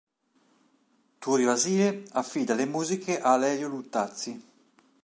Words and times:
Turi 1.19 1.43
Vasile 1.45 2.05
affida 2.13 2.55
le 2.55 2.65
musiche 2.65 3.21
a 3.21 3.37
Lelio 3.37 3.67
Luttazzi. 3.67 4.41